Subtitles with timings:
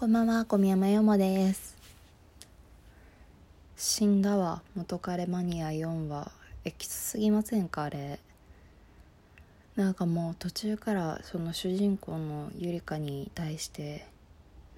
[0.00, 1.76] こんばんは、小宮山よもです。
[3.76, 6.32] 死んだわ、元彼マニア4話。
[6.64, 8.18] え、きつすぎませんか、あれ。
[9.76, 14.06] なんかもう途中からその主人公のゆりかに対して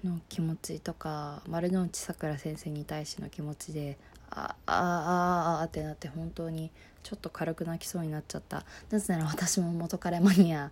[0.03, 3.97] の気持ちとか丸の内さくら先生に対しての気持ちで
[4.29, 6.69] あああああってなって本当に
[7.01, 10.69] ちょっと軽く泣きそうになっちゃったなぜなら私も元彼マニア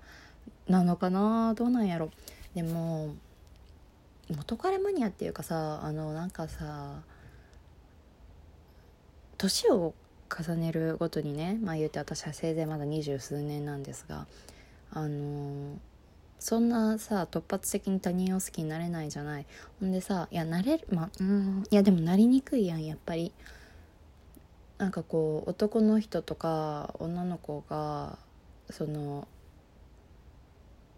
[0.67, 2.11] なのかなどうなんやろ
[2.53, 3.15] でも
[4.29, 7.01] 元彼マニアっていうかさあのなんかさ
[9.37, 9.93] 年を
[10.29, 14.27] 重ねるごとにねまあ言うて私は生前まだ二十数年なんですが
[14.93, 15.77] あの
[16.39, 19.45] そんなさ突発的に他人を好きになれないじゃない。
[19.79, 23.31] ほんでさいやなれるまあうんいやでもなりにくいやんやっぱり。
[24.81, 28.17] なんかこう男の人とか女の子が
[28.71, 29.27] その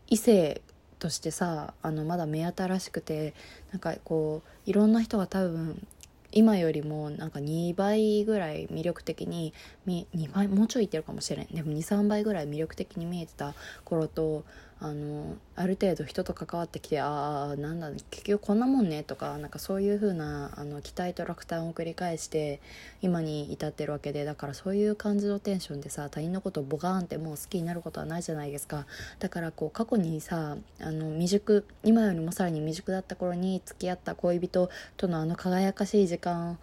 [0.07, 0.61] 異性
[1.03, 3.33] としてさあのまだ目新しくて
[3.71, 5.85] なんかこういろんな人が多分
[6.31, 9.53] 今よりもなんか2倍ぐらい魅力的に
[9.87, 11.47] 2倍もうちょいいってるかもしれん。
[11.47, 13.53] でも23倍ぐらい魅力的に見えてた
[13.83, 14.43] 頃と
[14.83, 22.59] あのある程度人と関わってきてああなんだ結局こんなもんねとかなんかそういう風なあな期待と落胆を繰り返して
[23.01, 28.85] 今に至ってるわけでだからそういう感じのテンションでさ他人のことをボガーンってもう好きになることはないじゃないですか。
[29.19, 36.57] だからこう過去にさあの未熟今よりもさらに未熟だった頃に付き合った恋人とのあの輝かしい時間を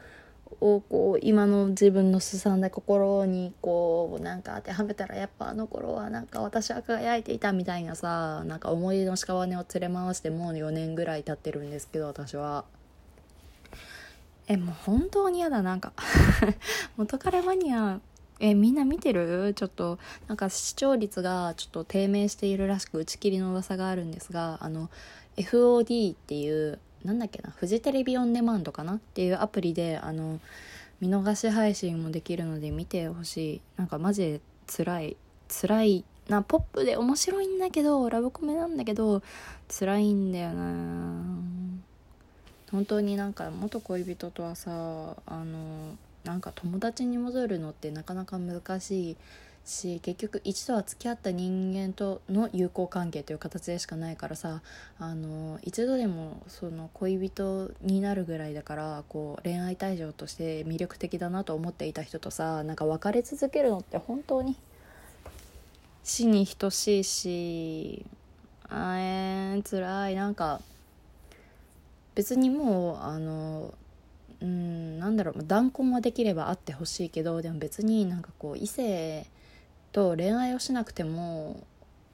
[0.61, 12.65] をこう今の自分のすさんだ心にこうなんか当てはめたらやっぱあの頃はなんか私は輝いていたみたいなさなんか思い出の屍を連れ回してもう4年ぐらい経ってるんですけど私は。
[14.49, 15.93] えもう本当に嫌だなんか。
[16.97, 18.01] 元彼マニア。
[18.41, 19.53] えみんな見てる？
[19.55, 19.99] ちょっと。
[20.27, 24.91] なんか視聴率がちょっと低迷しているらしく打ち切りの噂があるんですがあの
[25.37, 30.41] FOD っていうなんだっけなフジテレビオンデマンドかなっていうアプリであの
[31.01, 33.61] 見逃し配信もできるので見てほしい。
[33.77, 35.17] なんかマジで辛い
[35.49, 39.23] 辛いなポップで面白いんだけどラブコメなんだけど
[39.69, 41.25] 辛いんだよな。
[42.71, 44.71] 本当になんか元恋人とはさ
[45.27, 49.17] あのなんか友達に戻るのってなかなか難しい
[49.65, 54.63] し結局一度は付き合った人間との友好関係という形でしかないからさ
[54.99, 64.57] あの一度でもその恋人になるぐらいだからこう恋愛対象として魅力的だなと思っていた人とさなんか別れ続けるのって本当に
[66.03, 68.05] 死に等しいし
[68.71, 70.15] あえー、辛い。
[70.15, 70.61] なんか
[72.15, 73.75] 別にもうあの
[74.41, 75.45] うんなんだろう。
[75.45, 79.27] 断婚はできればあってほしいけどでも別になんかこう異性
[79.93, 81.63] と恋愛をしなくても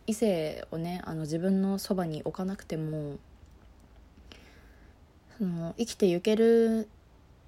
[0.07, 3.17] 異性をねあの自分のそばに置かなくても
[5.39, 6.89] その生きていける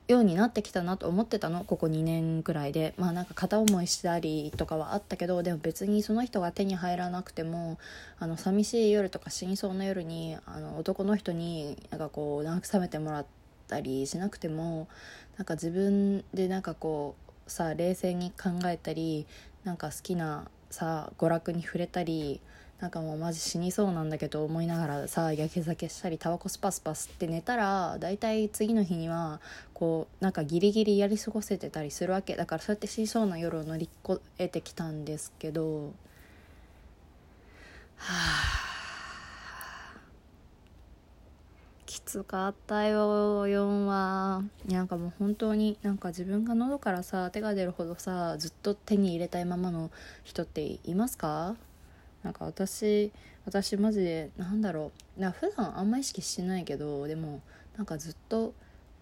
[0.08, 1.64] ようになってきたなと思ってたの。
[1.64, 2.94] ここ2年くらいで。
[2.96, 7.78] まあなんか片思いしたりとかはあったけどでも別にその人が手に入らなくても
[8.18, 13.26] あの寂しい夜とか死にそうな夜にあの男の人になんかこう慰めてもらっ
[13.68, 14.88] たりしなくても
[15.36, 17.14] なんか自分でなんかこ
[17.46, 19.26] うさ冷静に考えたり
[19.68, 22.40] なんか好きなさ娯楽に触れたり
[22.80, 29.42] なんかもうマジ死にそうなんだけど思いながらさ焼け酒したりタバコスパスパスって寝たら大体次の日には
[29.74, 32.34] こうなんかギリギリやり過ごせてたりするわけ。
[32.34, 35.88] だからそうやって死にそうな夜を乗り越えてきたんですけど。
[37.96, 38.14] は
[38.64, 38.67] あ。
[41.98, 49.90] きつかったよ4はなんかもう本当になんか自分が喉からさ手が出るほどさずっと手に入れたいままの
[50.22, 51.56] 人っていますか？
[52.22, 53.10] なんか私
[53.44, 55.20] 私マジでなんだろう。
[55.20, 57.40] な普段あんま意識してないけどでも
[57.76, 58.54] なんかずっと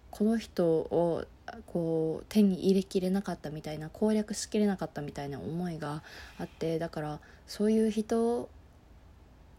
[0.09, 1.23] この人を
[1.67, 6.01] こう手に入れきれなかったみたいな攻略しきれなかったみたいな思いが
[6.39, 8.49] あってだからそういう人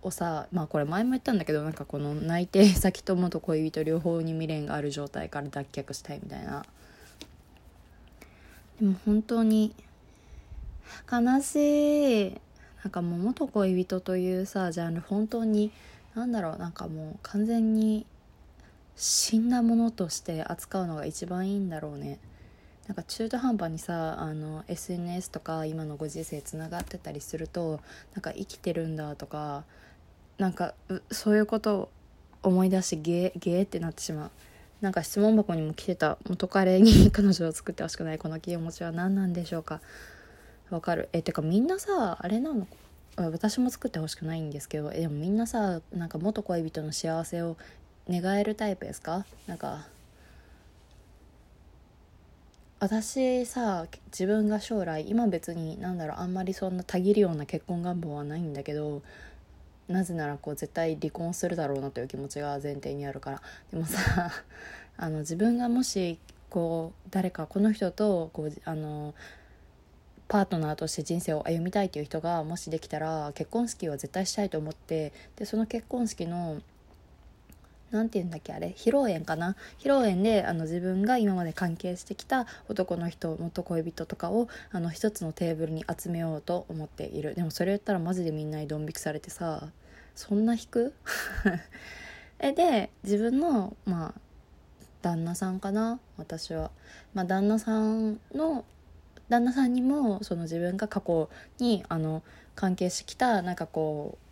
[0.03, 6.65] をさまあこれ前も言ったんだけどなんかこの内定先と元恋人両方に未練がある状態から脱却したいみたいな。
[8.81, 9.75] でも本当に
[11.11, 12.41] 悲しい。
[12.85, 15.73] なんかもう元恋人というさジャンル本当に
[16.15, 18.07] なんだろうなんかもう完全に
[18.95, 22.19] 死んだものとして扱うのが一番いいんだろうね。
[22.87, 27.81] なんか中途半端にさあの SNS とか今のご時世つながってたりすると
[28.15, 29.65] なんか生きてるんだとか
[30.39, 30.75] なんか
[31.11, 31.89] そういうことを
[32.43, 34.31] 思い出してゲーゲーってなってしまう。
[34.81, 36.19] なんか質問箱にも来てた。
[36.29, 38.19] 元彼に彼女を作ってほしくない。
[38.19, 39.81] この気持ちは何なんでしょうか。
[40.71, 41.09] わかる。
[41.13, 42.67] えてかみんなさあれなの？
[43.17, 47.57] 私も作ってほしくないんですけどえでもみんなさなんか元恋人の幸せを
[48.09, 49.27] 願えるタイプですか？
[49.49, 49.87] なんか
[52.79, 59.03] 私さ自分が将来今別に何だろうあんまりそんなたぎるような結婚願望はないんだけど
[59.89, 63.43] なぜならこう絶対離婚するだろうなという気持ちが前提にあるから。
[63.71, 63.99] でもさ
[64.97, 66.19] あの自分がもし
[66.51, 69.15] こう誰かこの人とこうあの
[70.29, 76.61] パートナーとして人生を歩みたいという人がもしできたら結婚式は絶対したいと思ってでその結婚式の
[77.91, 78.75] 何て言うんだっけあれ？
[78.77, 79.57] 披露宴かな？
[79.79, 87.35] 披露宴であの自分が今まで関係してきた男の人元恋人とかをあの一つのテーブルに集めようと思っている。
[87.35, 89.69] でもそれ言ったらマジでみんなにドン引きされてさ
[90.15, 90.93] そんな引く？
[92.41, 94.21] えで自分のまあ
[95.03, 96.01] 旦那さんかな？
[96.17, 96.71] 私は、
[97.15, 98.65] まあ、旦那さんの
[99.29, 102.23] 旦那さんにもその自分が過去にあの
[102.55, 104.28] 関係してきたなんかこう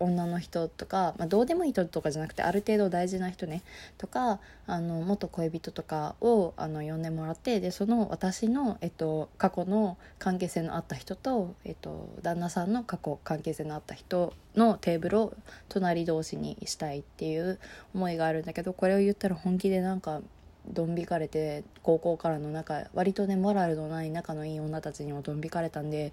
[0.00, 3.62] 女の人とか、まあ、どうでもいい人とかじゃなくてある程度大事な人ね
[3.96, 15.34] とかあの元恋人とかをあの呼んでもらってでその私の、えっと、過去の関係性のあった人と、えっと、旦那さんの過去関係性のあった人のテーブルを
[15.68, 17.58] 隣同士にしたいっていう
[17.94, 20.20] 思いがあるんだけどこれを言ったら本気でなんか
[20.66, 26.12] ドン引かれて高校からの仲割とねモラルのない仲のいい女たちにもドン引かれたんで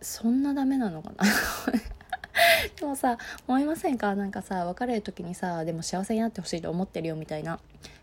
[0.00, 1.24] そんなダメなのかな？
[2.78, 4.14] でもさ思いませんか？
[4.14, 7.58] なんかさ別れる時にさでも幸せになってほしいと思ってるよみたいな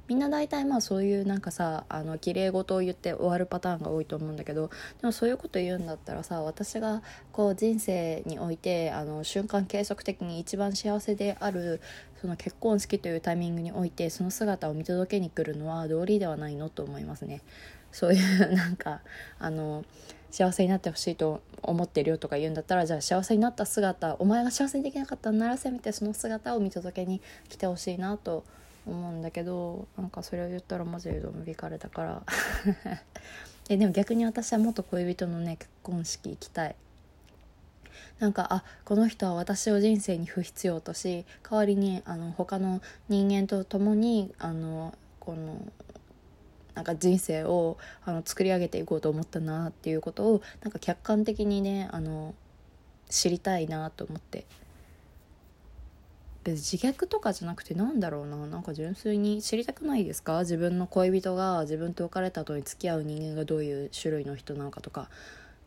[0.07, 4.69] みんな大体まあそういうなんかさあの綺麗事を言って終わるパターンが多いと思うんだけど
[5.01, 7.01] でもそういうこと言うんだったらさ私が
[7.31, 11.81] こう人生においてあの瞬間計測的に一番幸せである
[12.21, 17.41] その結婚式というタイミングにおいてその姿を見届けに来るのは道理ではないのと思いますね。
[17.91, 19.01] そういうなんか
[19.39, 19.85] あの
[20.33, 28.43] 幸せになってほしいと思ってるよとか言うんだったらじゃあ幸せになった姿お前が幸せにできなかったならせめてその姿を見届けに来てほしいなと
[28.87, 32.23] 思うんだけどなんかそれを言ったらマジでドン引かれたから。
[33.69, 36.75] ででも逆に私は元恋人のね結婚式行きたい。
[38.17, 45.61] なんかあこの人は私を人生に不必要とし代わりにあの他の人間と共にあのこの
[46.75, 52.33] なんか人生をあの作り上げていこうと思ったなっていうことをなんか客観的にねあの
[53.09, 54.45] 知りたいなと思って。
[56.43, 58.35] 別自虐とかじゃなくてなんだろうな。
[58.47, 60.41] なんか純粋に知りたくないですか？
[60.41, 65.09] 自分の恋人が自分と別れた後に付き合う人間がどういう種類の人なのかとか。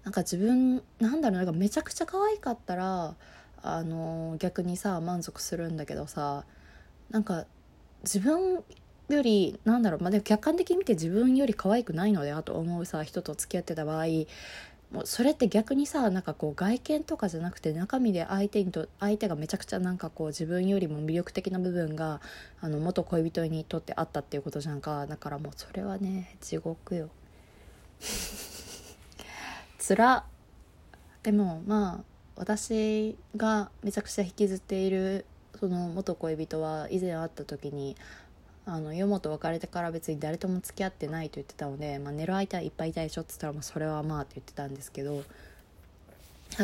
[0.05, 3.15] なんか自分なんだろうなんかめちゃくちゃ可愛かったら
[3.63, 6.45] あの逆にさ満足するんだけどさ。
[7.09, 7.47] なんか
[8.03, 8.63] 自分
[9.09, 14.07] よりなんだろうまあでも客観的に見て自分より可愛くないのではと思うさ人と付き合ってた場合
[14.93, 22.21] もうそれって逆にさなんかこう外見とかじゃなくて中身で相手にと相手がめちゃくちゃなんかこう自分よりも魅力的な部分が
[22.61, 25.07] あの元恋人にとってあったっていうことじゃんか。
[25.07, 27.11] だからもうそれはね地獄よ。
[29.79, 30.25] つら
[31.25, 32.05] でもまあ
[32.37, 35.25] 私がめちゃくちゃ引きずっている
[35.59, 37.97] その元恋人は以前会った時に
[38.69, 45.23] あのヨモと別れてから別に誰とも付き合ってないと言ってたので、まあ、寝る相手はいっぱいいたでしょって言ったら、まあ、それはまあって言ってたんですけど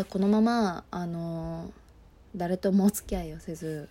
[0.09, 1.71] このままあの
[2.35, 3.89] 誰ともお付き合いをせず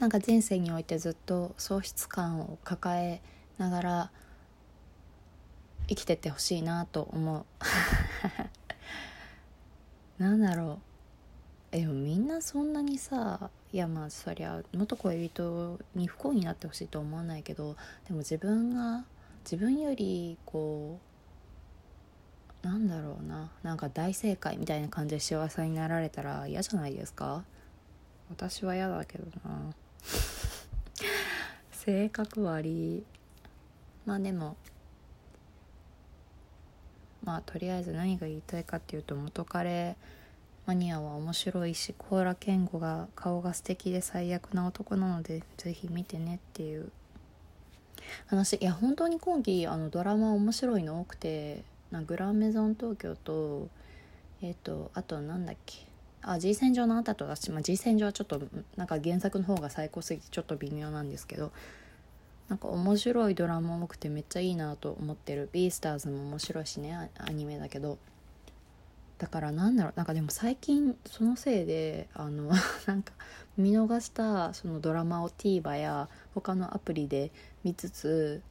[0.00, 3.20] なんか人生においてずっと喪失感を抱え
[3.58, 4.10] ながら
[5.88, 7.44] 生きててほしいなと思う。
[10.22, 10.93] なんだろう。
[11.78, 17.76] でもみんなそんなにさいやまあそりゃ元恋人に不幸になってほしいと思わないけど
[18.06, 19.04] でも自分が
[19.44, 21.00] 自分よりこ
[22.62, 27.42] うなんだろうななんか大正解みたいな感じで幸せになられたら嫌じゃないですか？
[28.30, 29.72] 私は嫌だけどな。
[31.72, 33.04] 性格悪い。
[34.06, 34.56] まあでも
[37.24, 39.96] まあとりあえず何が言いたいかっていうと元彼
[40.66, 46.90] マニアは面白いし甲羅健吾が顔が素敵で最悪な男なのでぜひ見てねっていう。
[48.26, 53.68] 話いや本当に今期あのドラマ面白いの多くてなグランメゾン東京と
[54.42, 55.86] えっ、ー、とあとなんだっけ。
[56.26, 58.40] あ G 戦場のあったとだし、まあ、G 戦場はちょっと
[58.76, 61.52] なんか原作の方が最高すぎてちょっと微妙なんですけど
[62.48, 67.98] なんか面白いドラマ多くてめっちゃいいなと思ってる「ビースターズ」も面白いしねアニメだけど。
[69.18, 72.50] だからなんだろうなんかでも最近そのせいであの
[72.86, 73.12] なんか
[73.56, 77.30] 見逃したそのドラマを TVer や他のアプリで
[77.62, 78.42] 見つつ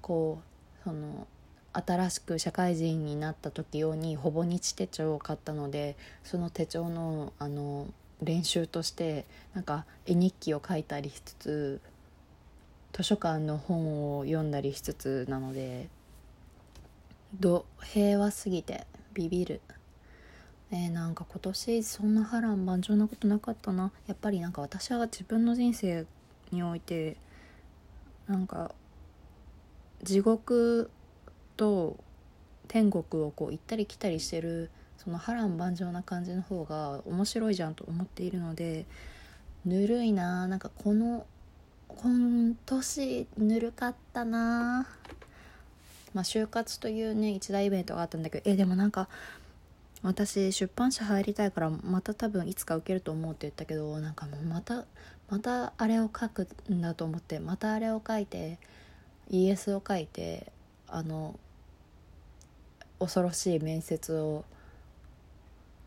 [0.00, 1.26] こうその
[1.72, 7.86] 新しく社会人になった時用にほぼ日手帳を買ったのでその手帳のあの
[8.20, 11.80] 練習としてなんか絵日記を書いたりしつつ
[12.92, 15.88] 図書館の本を読んだりしつつなので
[17.40, 19.60] ど平和すぎてビビる。
[20.72, 23.92] えー、なんか今年そんな波乱万丈なことなかったな。
[24.06, 26.06] やっぱりなんか私は自分の人生
[26.50, 27.18] において
[28.26, 28.74] なんか
[30.02, 30.90] 地獄
[31.58, 31.98] と
[32.68, 38.86] 天国をこう行ったり来たりしてるその波乱万丈な感じの方が面白いじゃんと思っているので
[39.66, 40.46] ぬるいな。
[40.48, 41.26] なんかこの
[41.88, 44.88] 今年ぬるかったな。
[46.14, 49.08] まあ就活というね一大イベントがあったんだけどえでもなんか
[50.02, 54.84] 私出版社入りたいからまた多分いつか受けると思うって言ったけどなんかもうまた
[55.30, 58.58] またあれを書くんだと思ってまたあれを書いて
[59.30, 60.52] ES を書いて
[60.88, 61.38] あの
[62.98, 64.44] 恐ろしい面接を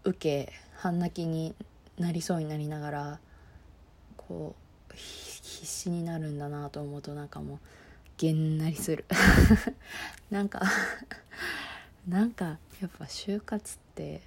[0.03, 1.53] 受け半泣きに
[2.00, 3.19] なりそうになりながら
[4.17, 4.55] こ
[4.89, 7.60] う必死になるんだなと思うとなんかもう
[8.17, 9.03] げんなりする。
[10.31, 10.62] なんか
[12.08, 14.22] なんかやっぱ就活って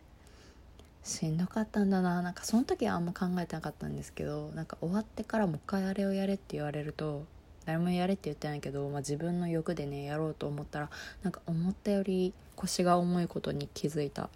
[1.05, 2.23] しんどかったんだな。
[2.23, 7.25] なんかその時はあんま考えてなかったんですけどなんか終わってからもう一回あれをやれって言われると
[7.65, 10.91] 誰もやれって言ってないけど、まあ、自分の欲でねやろうと思ったら
[11.23, 14.29] なんか思ったより腰が重いことに気づいた。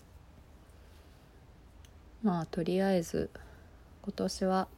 [2.23, 3.31] まあとりあえず
[4.03, 4.69] 今年は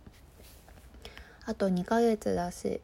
[1.44, 2.80] あと2ヶ月だし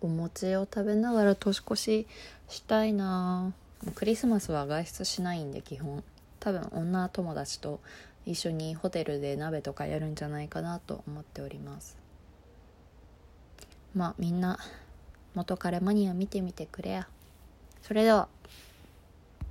[0.00, 2.06] お餅を食べながら年越し
[2.48, 3.52] したいな。
[3.52, 6.02] あクリスマスは外出しないんで基本。
[6.40, 7.80] 多分女友達と
[8.26, 11.96] 一緒にホテルで鍋とかやるんじゃないかなと思っております。
[13.94, 14.58] まあみんな
[15.34, 17.08] 元彼マニア見てみてくれや。
[17.82, 18.28] それでは。